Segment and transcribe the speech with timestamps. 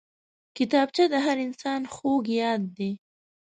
[0.57, 2.91] کتابچه د هر انسان خوږ یاد دی